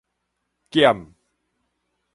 [0.71, 1.05] 減